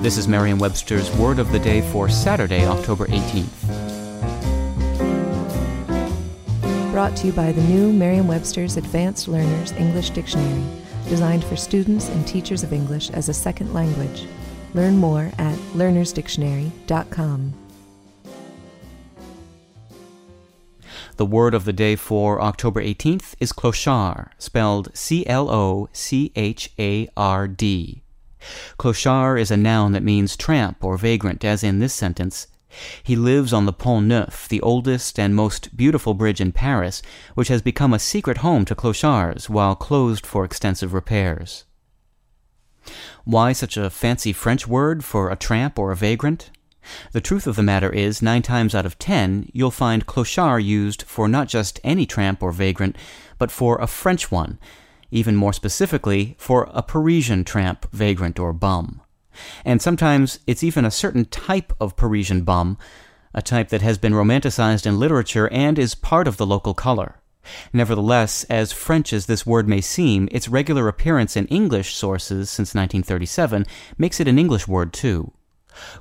[0.00, 3.50] This is Merriam Webster's Word of the Day for Saturday, October 18th.
[6.90, 10.64] Brought to you by the new Merriam Webster's Advanced Learners English Dictionary,
[11.10, 14.24] designed for students and teachers of English as a second language.
[14.72, 17.52] Learn more at learnersdictionary.com.
[21.16, 26.32] The word of the day for October 18th is clochard, spelled C L O C
[26.34, 28.02] H A R D.
[28.78, 32.46] Clochard is a noun that means tramp or vagrant, as in this sentence.
[33.02, 37.02] He lives on the Pont Neuf, the oldest and most beautiful bridge in Paris,
[37.34, 41.64] which has become a secret home to clochards while closed for extensive repairs.
[43.24, 46.50] Why such a fancy French word for a tramp or a vagrant?
[47.12, 51.02] The truth of the matter is, nine times out of ten, you'll find clochard used
[51.02, 52.96] for not just any tramp or vagrant,
[53.38, 54.58] but for a French one,
[55.10, 59.00] even more specifically, for a Parisian tramp, vagrant, or bum.
[59.64, 62.78] And sometimes it's even a certain type of Parisian bum,
[63.32, 67.20] a type that has been romanticized in literature and is part of the local color.
[67.72, 72.74] Nevertheless, as French as this word may seem, its regular appearance in English sources since
[72.74, 73.66] 1937
[73.96, 75.32] makes it an English word too.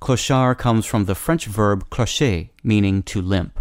[0.00, 3.60] Clochard comes from the French verb clocher, meaning to limp.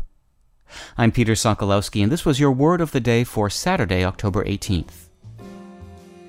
[0.98, 5.10] I'm Peter Sokolowski, and this was your word of the day for Saturday, October 18th.